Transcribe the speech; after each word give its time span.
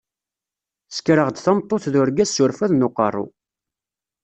Sekraɣ-d 0.95 1.37
tameṭṭut 1.39 1.83
d 1.93 1.95
urgaz 2.01 2.29
s 2.31 2.37
urfad 2.43 2.71
n 2.75 2.85
uqeṛṛu. 2.87 3.25